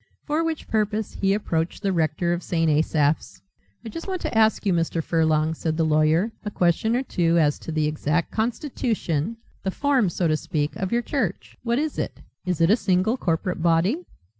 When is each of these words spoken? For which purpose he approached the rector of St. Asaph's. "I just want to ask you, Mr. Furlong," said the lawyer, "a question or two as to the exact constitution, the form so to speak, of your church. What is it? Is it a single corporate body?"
For 0.25 0.43
which 0.43 0.67
purpose 0.67 1.13
he 1.13 1.31
approached 1.31 1.83
the 1.83 1.93
rector 1.93 2.33
of 2.33 2.41
St. 2.41 2.67
Asaph's. 2.71 3.43
"I 3.85 3.89
just 3.89 4.07
want 4.07 4.19
to 4.21 4.35
ask 4.35 4.65
you, 4.65 4.73
Mr. 4.73 5.03
Furlong," 5.03 5.53
said 5.53 5.77
the 5.77 5.83
lawyer, 5.83 6.31
"a 6.43 6.49
question 6.49 6.95
or 6.95 7.03
two 7.03 7.37
as 7.37 7.59
to 7.59 7.71
the 7.71 7.85
exact 7.85 8.31
constitution, 8.31 9.37
the 9.61 9.69
form 9.69 10.09
so 10.09 10.27
to 10.27 10.35
speak, 10.35 10.75
of 10.75 10.91
your 10.91 11.03
church. 11.03 11.55
What 11.61 11.77
is 11.77 11.99
it? 11.99 12.21
Is 12.47 12.61
it 12.61 12.71
a 12.71 12.75
single 12.75 13.15
corporate 13.15 13.61
body?" 13.61 14.03